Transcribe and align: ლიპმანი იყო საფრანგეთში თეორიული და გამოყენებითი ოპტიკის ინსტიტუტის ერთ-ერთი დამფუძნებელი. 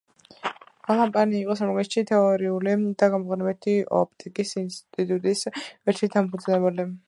ლიპმანი 0.99 1.35
იყო 1.39 1.55
საფრანგეთში 1.59 2.03
თეორიული 2.11 2.73
და 3.03 3.11
გამოყენებითი 3.17 3.77
ოპტიკის 3.99 4.57
ინსტიტუტის 4.65 5.47
ერთ-ერთი 5.53 6.15
დამფუძნებელი. 6.17 6.93